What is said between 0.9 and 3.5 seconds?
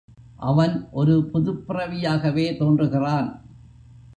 ஒரு புதுப் பிறவியாகவே தோன்றுகிறான்.